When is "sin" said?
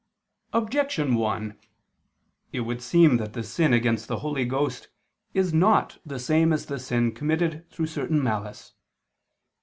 3.43-3.71, 6.79-7.11